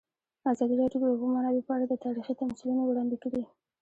[0.51, 3.41] ازادي راډیو د د اوبو منابع په اړه تاریخي تمثیلونه وړاندې کړي.